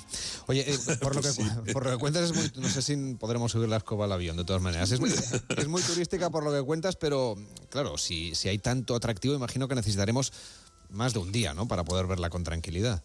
Oye, 0.47 0.71
eh, 0.71 0.79
por, 1.01 1.15
lo 1.17 1.23
que, 1.23 1.33
Sí. 1.33 1.43
por 1.73 1.85
lo 1.85 1.93
que 1.93 1.99
cuentas, 1.99 2.31
es 2.31 2.37
muy, 2.37 2.51
no 2.57 2.69
sé 2.69 2.83
si 2.83 2.97
podremos 3.15 3.53
subir 3.53 3.69
la 3.69 3.79
escoba 3.79 4.05
al 4.05 4.13
avión, 4.13 4.37
de 4.37 4.45
todas 4.45 4.61
maneras. 4.61 4.91
Es 4.93 5.01
muy, 5.01 5.11
es 5.11 5.69
muy 5.69 5.83
turística 5.83 6.29
por 6.31 6.45
lo 6.45 6.53
que 6.53 6.63
cuentas, 6.63 6.97
pero 6.97 7.37
claro, 7.71 7.97
si, 7.97 8.35
si 8.35 8.49
hay 8.49 8.59
tanto 8.59 8.95
atractivo, 8.95 9.35
imagino 9.35 9.69
que 9.69 9.75
necesitaremos 9.75 10.33
más 10.93 11.13
de 11.13 11.19
un 11.19 11.33
día, 11.33 11.55
¿no? 11.55 11.67
Para 11.69 11.85
poder 11.85 12.07
verla 12.07 12.31
con 12.31 12.45
tranquilidad. 12.45 13.03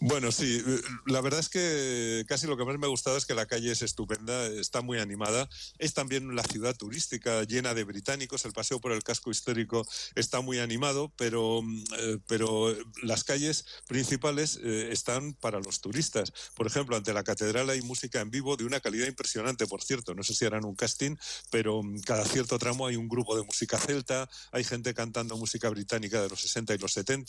Bueno, 0.00 0.32
sí, 0.32 0.62
la 1.06 1.20
verdad 1.20 1.40
es 1.40 1.48
que 1.48 2.24
casi 2.26 2.46
lo 2.46 2.56
que 2.56 2.64
más 2.64 2.78
me 2.78 2.86
ha 2.86 2.90
gustado 2.90 3.16
es 3.16 3.26
que 3.26 3.34
la 3.34 3.46
calle 3.46 3.70
es 3.70 3.82
estupenda, 3.82 4.46
está 4.46 4.80
muy 4.80 4.98
animada. 4.98 5.48
Es 5.78 5.94
también 5.94 6.34
la 6.34 6.42
ciudad 6.42 6.74
turística 6.76 7.42
llena 7.44 7.74
de 7.74 7.84
británicos, 7.84 8.44
el 8.44 8.52
paseo 8.52 8.80
por 8.80 8.92
el 8.92 9.02
casco 9.02 9.30
histórico 9.30 9.86
está 10.14 10.40
muy 10.40 10.58
animado, 10.58 11.12
pero, 11.16 11.62
mm, 11.62 11.84
eh, 11.98 12.18
pero 12.26 12.74
las 13.02 13.24
calles 13.24 13.66
principales 13.86 14.58
eh, 14.62 14.88
están 14.90 15.34
para 15.34 15.60
los 15.60 15.80
turistas. 15.80 16.32
Por 16.54 16.66
ejemplo, 16.66 16.96
ante 16.96 17.12
la 17.12 17.24
catedral 17.24 17.70
hay 17.70 17.82
música 17.82 18.20
en 18.20 18.30
vivo 18.30 18.56
de 18.56 18.64
una 18.64 18.80
calidad 18.80 19.06
impresionante, 19.06 19.66
por 19.66 19.82
cierto. 19.82 20.14
No 20.14 20.22
sé 20.22 20.34
si 20.34 20.44
harán 20.44 20.64
un 20.64 20.74
casting, 20.74 21.16
pero 21.50 21.82
mm, 21.82 22.00
cada 22.00 22.24
cierto 22.24 22.58
tramo 22.58 22.86
hay 22.86 22.96
un 22.96 23.08
grupo 23.08 23.36
de 23.36 23.44
música 23.44 23.78
celta, 23.78 24.28
hay 24.52 24.64
gente 24.64 24.94
cantando 24.94 25.36
música 25.36 25.68
británica 25.68 26.22
de 26.22 26.28
los 26.28 26.40
60 26.40 26.74
y 26.74 26.78
los 26.78 26.92
70, 26.92 27.19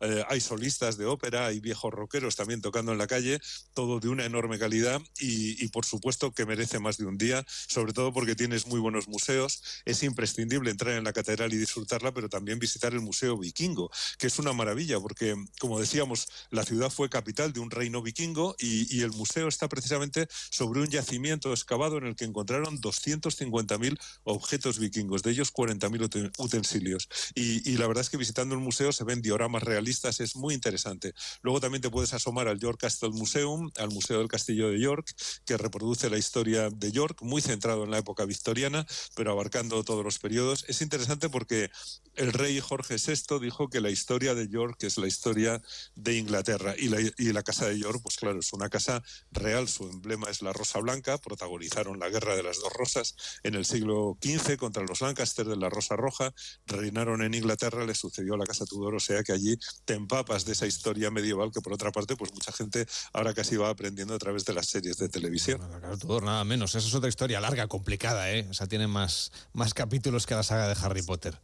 eh, 0.00 0.24
hay 0.28 0.40
solistas 0.40 0.96
de 0.96 1.06
ópera, 1.06 1.46
hay 1.46 1.60
viejos 1.60 1.92
rockeros 1.92 2.36
también 2.36 2.60
tocando 2.60 2.92
en 2.92 2.98
la 2.98 3.06
calle, 3.06 3.40
todo 3.74 4.00
de 4.00 4.08
una 4.08 4.24
enorme 4.24 4.58
calidad 4.58 5.00
y, 5.18 5.68
por 5.68 5.84
supuesto 5.84 6.32
que 6.32 6.46
merece 6.46 6.78
más 6.78 6.98
de 6.98 7.06
un 7.06 7.18
día, 7.18 7.44
sobre 7.68 7.92
todo 7.92 8.12
porque 8.12 8.34
tienes 8.34 8.66
muy 8.66 8.80
buenos 8.80 9.08
museos. 9.08 9.62
Es 9.84 10.02
imprescindible 10.02 10.70
entrar 10.70 10.94
en 10.94 11.04
la 11.04 11.12
catedral 11.12 11.52
y 11.52 11.56
disfrutarla, 11.56 12.12
pero 12.12 12.28
también 12.28 12.58
visitar 12.58 12.92
el 12.92 13.00
Museo 13.00 13.38
Vikingo, 13.38 13.90
que 14.18 14.26
es 14.26 14.38
una 14.38 14.52
maravilla 14.52 15.00
porque, 15.00 15.34
como 15.58 15.78
decíamos, 15.78 16.28
la 16.50 16.64
ciudad 16.64 16.90
fue 16.90 17.08
capital 17.08 17.52
de 17.52 17.60
un 17.60 17.70
reino 17.70 18.02
vikingo 18.02 18.54
y, 18.58 19.02
el 19.02 19.10
museo 19.10 19.48
está 19.48 19.68
precisamente 19.68 20.28
sobre 20.50 20.80
un 20.80 20.86
yacimiento 20.86 21.50
excavado 21.50 21.98
en 21.98 22.06
el 22.06 22.14
que 22.14 22.24
encontraron 22.24 22.80
250.000 22.80 23.98
objetos 24.22 24.78
vikingos, 24.78 25.24
de 25.24 25.32
ellos 25.32 25.52
40.000 25.52 26.32
utensilios. 26.38 27.08
Y, 27.34 27.68
y, 27.68 27.76
la 27.78 27.88
verdad 27.88 28.02
es 28.02 28.10
que 28.10 28.16
visitando 28.16 28.54
el 28.54 28.60
museo 28.60 28.92
se 28.92 29.02
ven 29.02 29.22
dioramas 29.32 29.62
realistas, 29.62 30.20
es 30.20 30.36
muy 30.36 30.54
interesante. 30.54 31.14
Luego 31.40 31.58
también 31.58 31.80
te 31.80 31.90
puedes 31.90 32.12
asomar 32.12 32.48
al 32.48 32.58
York 32.58 32.78
Castle 32.80 33.10
Museum, 33.10 33.70
al 33.78 33.90
Museo 33.90 34.18
del 34.18 34.28
Castillo 34.28 34.68
de 34.68 34.78
York, 34.78 35.10
que 35.46 35.56
reproduce 35.56 36.10
la 36.10 36.18
historia 36.18 36.68
de 36.68 36.92
York, 36.92 37.22
muy 37.22 37.40
centrado 37.40 37.84
en 37.84 37.90
la 37.90 37.98
época 37.98 38.26
victoriana, 38.26 38.86
pero 39.16 39.32
abarcando 39.32 39.82
todos 39.84 40.04
los 40.04 40.18
periodos. 40.18 40.66
Es 40.68 40.82
interesante 40.82 41.30
porque 41.30 41.70
el 42.14 42.32
rey 42.34 42.60
Jorge 42.60 42.96
VI 42.96 43.40
dijo 43.40 43.70
que 43.70 43.80
la 43.80 43.88
historia 43.88 44.34
de 44.34 44.48
York 44.48 44.82
es 44.82 44.98
la 44.98 45.06
historia 45.06 45.62
de 45.94 46.18
Inglaterra 46.18 46.74
y 46.76 46.88
la, 46.88 47.00
y 47.00 47.32
la 47.32 47.42
casa 47.42 47.68
de 47.68 47.78
York, 47.78 48.00
pues 48.02 48.16
claro, 48.16 48.38
es 48.38 48.52
una 48.52 48.68
casa 48.68 49.02
real, 49.30 49.66
su 49.66 49.88
emblema 49.88 50.28
es 50.28 50.42
la 50.42 50.52
rosa 50.52 50.78
blanca, 50.80 51.16
protagonizaron 51.16 51.98
la 51.98 52.10
guerra 52.10 52.36
de 52.36 52.42
las 52.42 52.60
dos 52.60 52.72
rosas 52.74 53.16
en 53.42 53.54
el 53.54 53.64
siglo 53.64 54.18
XV 54.22 54.58
contra 54.58 54.82
los 54.82 55.00
Lancaster 55.00 55.46
de 55.46 55.56
la 55.56 55.70
rosa 55.70 55.96
roja, 55.96 56.34
reinaron 56.66 57.22
en 57.22 57.32
Inglaterra, 57.32 57.86
le 57.86 57.94
sucedió 57.94 58.34
a 58.34 58.38
la 58.38 58.44
casa 58.44 58.66
Tudor, 58.66 58.94
o 58.94 59.00
sea 59.00 59.21
que 59.24 59.32
allí 59.32 59.58
te 59.84 59.94
empapas 59.94 60.44
de 60.44 60.52
esa 60.52 60.66
historia 60.66 61.10
medieval 61.10 61.50
que 61.52 61.60
por 61.60 61.72
otra 61.72 61.92
parte, 61.92 62.16
pues 62.16 62.32
mucha 62.32 62.52
gente 62.52 62.86
ahora 63.12 63.34
casi 63.34 63.56
va 63.56 63.70
aprendiendo 63.70 64.14
a 64.14 64.18
través 64.18 64.44
de 64.44 64.54
las 64.54 64.66
series 64.66 64.96
de 64.98 65.08
televisión. 65.08 65.60
La 65.70 65.80
casa 65.80 65.98
Tudor, 65.98 66.22
nada 66.22 66.44
menos, 66.44 66.74
esa 66.74 66.86
es 66.86 66.94
otra 66.94 67.08
historia 67.08 67.40
larga, 67.40 67.68
complicada, 67.68 68.30
¿eh? 68.30 68.46
O 68.50 68.54
sea, 68.54 68.66
tiene 68.66 68.86
más, 68.86 69.32
más 69.52 69.74
capítulos 69.74 70.26
que 70.26 70.34
la 70.34 70.42
saga 70.42 70.68
de 70.68 70.76
Harry 70.82 71.02
Potter. 71.02 71.38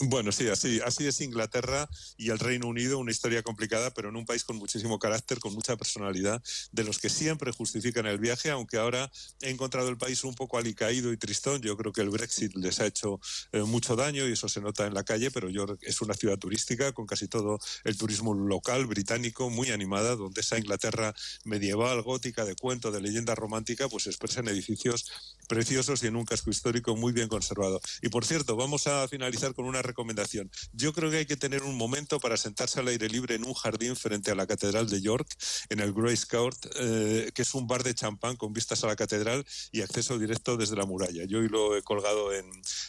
Bueno, 0.00 0.32
sí, 0.32 0.48
así, 0.48 0.80
así 0.84 1.06
es 1.06 1.20
Inglaterra 1.20 1.88
y 2.16 2.30
el 2.30 2.38
Reino 2.38 2.66
Unido, 2.66 2.98
una 2.98 3.10
historia 3.10 3.42
complicada, 3.42 3.92
pero 3.92 4.08
en 4.08 4.16
un 4.16 4.24
país 4.24 4.42
con 4.42 4.56
muchísimo 4.56 4.98
carácter, 4.98 5.38
con 5.38 5.52
mucha 5.52 5.76
personalidad, 5.76 6.42
de 6.72 6.84
los 6.84 6.98
que 6.98 7.10
siempre 7.10 7.52
justifican 7.52 8.06
el 8.06 8.18
viaje, 8.18 8.50
aunque 8.50 8.78
ahora 8.78 9.12
he 9.42 9.50
encontrado 9.50 9.90
el 9.90 9.98
país 9.98 10.24
un 10.24 10.34
poco 10.34 10.56
alicaído 10.56 11.12
y 11.12 11.18
tristón. 11.18 11.60
Yo 11.60 11.76
creo 11.76 11.92
que 11.92 12.00
el 12.00 12.08
Brexit 12.08 12.54
les 12.56 12.80
ha 12.80 12.86
hecho 12.86 13.20
eh, 13.52 13.62
mucho 13.62 13.94
daño 13.94 14.26
y 14.26 14.32
eso 14.32 14.48
se 14.48 14.62
nota 14.62 14.86
en 14.86 14.94
la 14.94 15.04
calle, 15.04 15.30
pero 15.30 15.50
York 15.50 15.78
es 15.82 16.00
una 16.00 16.14
ciudad 16.14 16.38
turística 16.38 16.92
con 16.92 17.06
casi 17.06 17.28
todo 17.28 17.60
el 17.84 17.96
turismo 17.96 18.32
local 18.32 18.86
británico 18.86 19.50
muy 19.50 19.70
animada, 19.70 20.16
donde 20.16 20.40
esa 20.40 20.58
Inglaterra 20.58 21.14
medieval, 21.44 22.00
gótica, 22.02 22.46
de 22.46 22.56
cuento, 22.56 22.90
de 22.92 23.02
leyenda 23.02 23.34
romántica, 23.34 23.88
pues 23.88 24.04
se 24.04 24.10
expresa 24.10 24.40
en 24.40 24.48
edificios 24.48 25.06
preciosos 25.48 26.02
y 26.02 26.06
en 26.06 26.16
un 26.16 26.24
casco 26.24 26.50
histórico 26.50 26.96
muy 26.96 27.12
bien 27.12 27.28
conservado. 27.28 27.80
Y 28.00 28.08
por 28.08 28.24
cierto, 28.24 28.56
vamos 28.56 28.86
a 28.86 29.06
finalizar 29.06 29.54
con 29.54 29.66
una 29.66 29.81
recomendación. 29.82 30.50
Yo 30.72 30.92
creo 30.92 31.10
que 31.10 31.18
hay 31.18 31.26
que 31.26 31.36
tener 31.36 31.62
un 31.62 31.76
momento 31.76 32.20
para 32.20 32.36
sentarse 32.36 32.80
al 32.80 32.88
aire 32.88 33.08
libre 33.08 33.34
en 33.34 33.44
un 33.44 33.54
jardín 33.54 33.96
frente 33.96 34.30
a 34.30 34.34
la 34.34 34.46
Catedral 34.46 34.88
de 34.88 35.00
York, 35.00 35.28
en 35.68 35.80
el 35.80 35.92
Grace 35.92 36.26
Court, 36.26 36.58
eh, 36.76 37.30
que 37.34 37.42
es 37.42 37.54
un 37.54 37.66
bar 37.66 37.82
de 37.82 37.94
champán 37.94 38.36
con 38.36 38.52
vistas 38.52 38.84
a 38.84 38.86
la 38.86 38.96
catedral 38.96 39.44
y 39.70 39.82
acceso 39.82 40.18
directo 40.18 40.56
desde 40.56 40.76
la 40.76 40.86
muralla. 40.86 41.24
Yo 41.24 41.40
lo 41.40 41.76
he 41.76 41.82
colgado 41.82 42.32
en, 42.32 42.46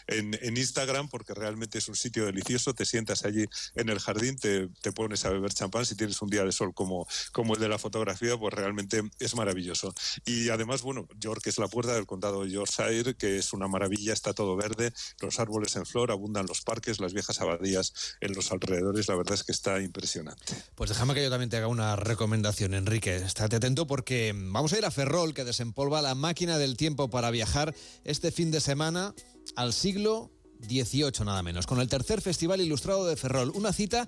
en, 0.08 0.58
Instagram 0.58 1.10
porque 1.10 1.34
realmente 1.34 1.78
es 1.78 1.88
un 1.88 1.96
sitio 1.96 2.26
delicioso. 2.26 2.74
Te 2.74 2.86
sientas 2.86 3.26
allí 3.26 3.46
en 3.76 3.90
el 3.90 4.00
jardín, 4.00 4.38
te, 4.38 4.70
te, 4.82 4.92
pones 4.92 5.26
a 5.26 5.30
beber 5.30 5.54
champán. 5.54 5.86
Si 5.86 5.96
tienes 5.96 6.22
un 6.22 6.30
día 6.30 6.44
de 6.44 6.52
sol 6.52 6.74
como, 6.74 7.08
como 7.32 7.56
el 7.56 7.60
de 7.60 7.70
la 7.70 7.80
fotografía, 7.80 8.38
pues 8.38 8.54
realmente 8.54 9.02
es 9.20 9.36
maravilloso. 9.36 9.94
Y 10.26 10.50
además, 10.50 10.82
bueno, 10.82 11.08
York 11.20 11.46
es 11.48 11.58
la 11.58 11.68
puerta 11.68 11.94
del 11.94 12.06
condado 12.06 12.44
de 12.44 12.52
Yorkshire, 12.52 13.16
que 13.16 13.38
es 13.38 13.54
una 13.54 13.68
maravilla, 13.68 14.14
está 14.14 14.34
todo 14.34 14.56
verde, 14.56 14.94
los 15.20 15.40
árboles 15.40 15.76
en 15.76 15.86
flor, 15.86 16.12
abundan 16.12 16.46
los 16.46 16.62
parques, 16.62 16.83
las 17.00 17.14
viejas 17.14 17.40
abadías 17.42 17.94
en 18.22 18.34
los 18.34 18.52
alrededores, 18.52 19.08
la 19.08 19.16
verdad 19.16 19.34
es 19.36 19.44
que 19.44 19.52
está 19.52 19.82
impresionante. 19.82 20.56
Pues 20.76 20.90
déjame 20.90 21.14
que 21.14 21.24
yo 21.24 21.30
también 21.30 21.50
te 21.50 21.58
haga 21.58 21.68
una 21.68 21.96
recomendación, 21.96 22.74
Enrique. 22.74 23.16
Estate 23.16 23.56
atento 23.56 23.88
porque 23.88 24.34
vamos 24.36 24.74
a 24.74 24.78
ir 24.78 24.86
a 24.86 24.92
Ferrol, 24.92 25.34
que 25.34 25.44
desempolva 25.44 26.02
la 26.02 26.16
máquina 26.16 26.58
del 26.58 26.78
tiempo 26.78 27.10
para 27.10 27.32
viajar 27.32 27.74
este 28.04 28.32
fin 28.32 28.52
de 28.52 28.62
semana 28.62 29.14
al 29.56 29.74
siglo 29.74 30.32
XVIII, 30.62 31.26
nada 31.26 31.44
menos, 31.44 31.68
con 31.68 31.80
el 31.80 31.88
tercer 31.88 32.22
Festival 32.22 32.62
Ilustrado 32.62 33.06
de 33.06 33.16
Ferrol. 33.16 33.52
Una 33.56 33.74
cita 33.74 34.08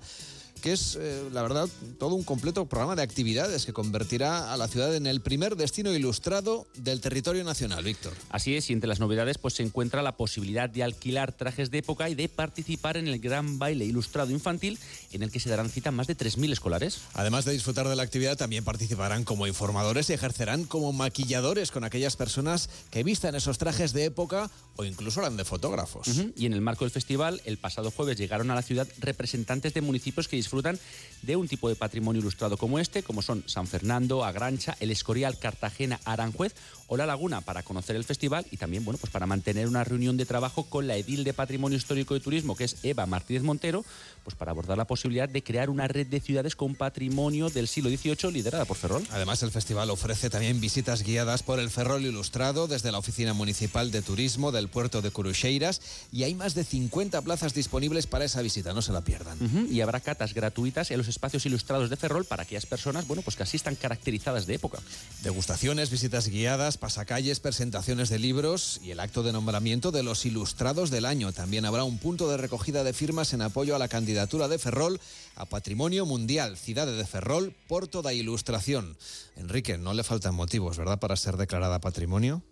que 0.62 0.72
es, 0.72 0.98
eh, 1.00 1.28
la 1.32 1.42
verdad, 1.42 1.68
todo 1.98 2.14
un 2.14 2.24
completo 2.24 2.66
programa 2.66 2.96
de 2.96 3.02
actividades 3.02 3.66
que 3.66 3.72
convertirá 3.72 4.52
a 4.52 4.56
la 4.56 4.68
ciudad 4.68 4.94
en 4.94 5.06
el 5.06 5.20
primer 5.20 5.56
destino 5.56 5.92
ilustrado 5.92 6.66
del 6.76 7.00
territorio 7.00 7.44
nacional, 7.44 7.84
Víctor. 7.84 8.12
Así 8.30 8.56
es, 8.56 8.70
y 8.70 8.72
entre 8.72 8.88
las 8.88 9.00
novedades 9.00 9.38
pues 9.38 9.54
se 9.54 9.62
encuentra 9.62 10.02
la 10.02 10.16
posibilidad 10.16 10.68
de 10.68 10.82
alquilar 10.82 11.32
trajes 11.32 11.70
de 11.70 11.78
época 11.78 12.08
y 12.08 12.14
de 12.14 12.28
participar 12.28 12.96
en 12.96 13.08
el 13.08 13.18
gran 13.18 13.58
baile 13.58 13.84
ilustrado 13.84 14.30
infantil 14.30 14.78
en 15.12 15.22
el 15.22 15.30
que 15.30 15.40
se 15.40 15.50
darán 15.50 15.70
cita 15.70 15.90
más 15.90 16.06
de 16.06 16.16
3.000 16.16 16.52
escolares. 16.52 17.00
Además 17.14 17.44
de 17.44 17.52
disfrutar 17.52 17.88
de 17.88 17.96
la 17.96 18.02
actividad, 18.02 18.36
también 18.36 18.64
participarán 18.64 19.24
como 19.24 19.46
informadores 19.46 20.10
y 20.10 20.14
ejercerán 20.14 20.64
como 20.64 20.92
maquilladores 20.92 21.70
con 21.70 21.84
aquellas 21.84 22.16
personas 22.16 22.68
que 22.90 23.02
vistan 23.02 23.34
esos 23.34 23.58
trajes 23.58 23.92
de 23.92 24.04
época 24.04 24.50
o 24.76 24.84
incluso 24.84 25.20
harán 25.20 25.36
de 25.36 25.44
fotógrafos. 25.44 26.08
Y 26.36 26.46
en 26.46 26.52
el 26.52 26.60
marco 26.60 26.84
del 26.84 26.90
festival, 26.92 27.40
el 27.44 27.58
pasado 27.58 27.90
jueves 27.90 28.18
llegaron 28.18 28.50
a 28.50 28.54
la 28.54 28.62
ciudad 28.62 28.88
representantes 28.98 29.74
de 29.74 29.80
municipios 29.80 30.28
que 30.28 30.36
disfrutan 30.46 30.78
de 31.22 31.34
un 31.34 31.48
tipo 31.48 31.68
de 31.68 31.74
patrimonio 31.74 32.20
ilustrado 32.20 32.56
como 32.56 32.78
este, 32.78 33.02
como 33.02 33.20
son 33.20 33.42
San 33.46 33.66
Fernando, 33.66 34.24
Agrancha, 34.24 34.76
El 34.78 34.92
Escorial, 34.92 35.38
Cartagena, 35.38 35.98
Aranjuez 36.04 36.54
o 36.86 36.96
La 36.96 37.04
Laguna, 37.04 37.40
para 37.40 37.64
conocer 37.64 37.96
el 37.96 38.04
festival 38.04 38.46
y 38.52 38.58
también 38.58 38.84
bueno, 38.84 38.96
pues 38.98 39.12
para 39.12 39.26
mantener 39.26 39.66
una 39.66 39.82
reunión 39.82 40.16
de 40.16 40.24
trabajo 40.24 40.64
con 40.64 40.86
la 40.86 40.96
edil 40.96 41.24
de 41.24 41.32
Patrimonio 41.32 41.76
Histórico 41.76 42.14
y 42.14 42.20
Turismo, 42.20 42.54
que 42.54 42.62
es 42.64 42.76
Eva 42.84 43.06
Martínez 43.06 43.42
Montero, 43.42 43.84
pues 44.22 44.36
para 44.36 44.52
abordar 44.52 44.78
la 44.78 44.86
posibilidad 44.86 45.28
de 45.28 45.42
crear 45.42 45.68
una 45.68 45.88
red 45.88 46.06
de 46.06 46.20
ciudades 46.20 46.54
con 46.54 46.76
patrimonio 46.76 47.50
del 47.50 47.66
siglo 47.66 47.90
XVIII 47.90 48.30
liderada 48.30 48.64
por 48.64 48.76
Ferrol. 48.76 49.04
Además, 49.10 49.42
el 49.42 49.50
festival 49.50 49.90
ofrece 49.90 50.30
también 50.30 50.60
visitas 50.60 51.02
guiadas 51.02 51.42
por 51.42 51.58
el 51.58 51.70
Ferrol 51.70 52.04
Ilustrado 52.04 52.68
desde 52.68 52.92
la 52.92 52.98
Oficina 52.98 53.34
Municipal 53.34 53.90
de 53.90 54.02
Turismo 54.02 54.52
del 54.52 54.68
puerto 54.68 55.02
de 55.02 55.10
Curucheiras 55.10 55.80
y 56.12 56.22
hay 56.22 56.34
más 56.36 56.54
de 56.54 56.62
50 56.62 57.20
plazas 57.22 57.52
disponibles 57.52 58.06
para 58.06 58.24
esa 58.24 58.42
visita, 58.42 58.72
no 58.72 58.82
se 58.82 58.92
la 58.92 59.00
pierdan. 59.00 59.38
Y 59.70 59.80
habrá 59.80 59.98
catas 59.98 60.34
gratuitas 60.36 60.92
en 60.92 60.98
los 60.98 61.08
espacios 61.08 61.46
ilustrados 61.46 61.90
de 61.90 61.96
Ferrol 61.96 62.26
para 62.26 62.44
aquellas 62.44 62.66
personas, 62.66 63.08
bueno, 63.08 63.22
pues 63.22 63.34
que 63.34 63.42
así 63.42 63.56
están 63.56 63.74
caracterizadas 63.74 64.46
de 64.46 64.54
época. 64.54 64.78
Degustaciones, 65.22 65.90
visitas 65.90 66.28
guiadas, 66.28 66.76
pasacalles, 66.76 67.40
presentaciones 67.40 68.10
de 68.10 68.18
libros 68.18 68.78
y 68.84 68.90
el 68.90 69.00
acto 69.00 69.22
de 69.22 69.32
nombramiento 69.32 69.90
de 69.90 70.02
los 70.02 70.26
ilustrados 70.26 70.90
del 70.90 71.06
año. 71.06 71.32
También 71.32 71.64
habrá 71.64 71.82
un 71.82 71.98
punto 71.98 72.28
de 72.28 72.36
recogida 72.36 72.84
de 72.84 72.92
firmas 72.92 73.32
en 73.32 73.42
apoyo 73.42 73.74
a 73.74 73.78
la 73.78 73.88
candidatura 73.88 74.46
de 74.46 74.58
Ferrol 74.58 75.00
a 75.34 75.46
Patrimonio 75.46 76.04
Mundial, 76.04 76.56
Ciudad 76.56 76.86
de 76.86 77.06
Ferrol, 77.06 77.54
Porto 77.66 78.02
da 78.02 78.12
Ilustración. 78.12 78.96
Enrique, 79.36 79.78
no 79.78 79.94
le 79.94 80.04
faltan 80.04 80.34
motivos, 80.34 80.76
¿verdad?, 80.76 81.00
para 81.00 81.16
ser 81.16 81.36
declarada 81.36 81.80
patrimonio. 81.80 82.42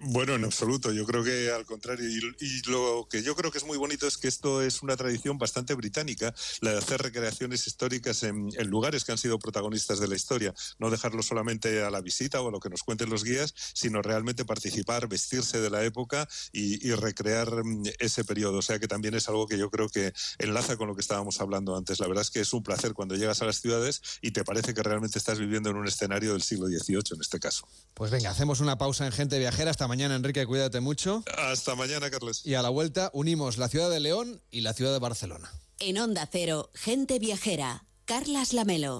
Bueno, 0.00 0.36
en 0.36 0.44
absoluto. 0.44 0.92
Yo 0.92 1.04
creo 1.04 1.24
que 1.24 1.50
al 1.50 1.64
contrario. 1.64 2.08
Y, 2.08 2.62
lo 2.68 3.08
que 3.10 3.22
yo 3.22 3.34
creo 3.34 3.50
que 3.50 3.58
es 3.58 3.64
muy 3.64 3.76
bonito 3.76 4.06
es 4.06 4.16
que 4.16 4.28
esto 4.28 4.62
es 4.62 4.82
una 4.82 4.96
tradición 4.96 5.38
bastante 5.38 5.74
británica, 5.74 6.32
la 6.60 6.72
de 6.72 6.78
hacer 6.78 7.02
recreaciones 7.02 7.66
históricas 7.66 8.22
en, 8.22 8.50
lugares 8.68 9.04
que 9.04 9.12
han 9.12 9.18
sido 9.18 9.40
protagonistas 9.40 9.98
de 9.98 10.06
la 10.06 10.14
historia. 10.14 10.54
No 10.78 10.90
dejarlo 10.90 11.22
solamente 11.22 11.82
a 11.82 11.90
la 11.90 12.00
visita 12.00 12.40
o 12.40 12.48
a 12.48 12.52
lo 12.52 12.60
que 12.60 12.68
nos 12.68 12.84
cuenten 12.84 13.10
los 13.10 13.24
guías, 13.24 13.54
sino 13.74 14.00
realmente 14.00 14.44
participar, 14.44 15.08
vestirse 15.08 15.60
de 15.60 15.70
la 15.70 15.82
época 15.82 16.28
y, 16.52 16.92
recrear 16.92 17.64
mm, 17.64 17.82
ese 17.98 18.24
periodo. 18.24 18.58
O 18.58 18.62
sea 18.62 18.78
que 18.78 18.86
también 18.86 19.14
es 19.14 19.28
algo 19.28 19.48
que 19.48 19.58
yo 19.58 19.68
creo 19.70 19.88
que 19.88 20.12
enlaza 20.38 20.76
con 20.76 20.86
lo 20.86 20.94
que 20.94 21.00
estábamos 21.00 21.40
hablando 21.40 21.76
antes. 21.76 21.98
La 21.98 22.06
verdad 22.06 22.22
es 22.22 22.30
que 22.30 22.40
es 22.40 22.52
un 22.52 22.62
placer 22.62 22.94
cuando 22.94 23.16
llegas 23.16 23.42
a 23.42 23.46
las 23.46 23.60
ciudades 23.60 24.00
y 24.22 24.30
te 24.30 24.44
parece 24.44 24.74
que 24.74 24.82
realmente 24.82 25.18
estás 25.18 25.40
viviendo 25.40 25.70
en 25.70 25.76
un 25.76 25.88
escenario 25.88 26.32
del 26.32 26.42
siglo 26.42 26.68
XVIII 26.68 27.14
en 27.14 27.20
este 27.20 27.40
caso. 27.40 27.66
Pues 27.94 28.12
venga, 28.12 28.30
hacemos 28.30 28.60
una 28.60 28.78
pausa 28.78 29.04
en 29.04 29.12
Gente 29.12 29.38
Viajera. 29.38 29.72
Hasta 29.72 29.87
mañana, 29.88 30.14
Enrique, 30.14 30.46
cuídate 30.46 30.80
mucho. 30.80 31.24
Hasta 31.36 31.74
mañana, 31.74 32.10
Carlos. 32.10 32.42
Y 32.44 32.54
a 32.54 32.62
la 32.62 32.68
vuelta 32.68 33.10
unimos 33.12 33.58
la 33.58 33.68
ciudad 33.68 33.90
de 33.90 33.98
León 33.98 34.40
y 34.52 34.60
la 34.60 34.74
ciudad 34.74 34.92
de 34.92 35.00
Barcelona. 35.00 35.50
En 35.80 35.98
Onda 35.98 36.28
Cero, 36.30 36.70
Gente 36.74 37.18
Viajera, 37.18 37.84
Carlas 38.04 38.52
Lamelo. 38.52 38.96